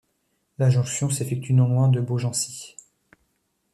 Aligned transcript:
La 0.57 0.71
jonction 0.71 1.11
s'effectue 1.11 1.53
non 1.53 1.67
loin 1.67 1.87
de 1.87 2.01
Beaugency. 2.01 2.75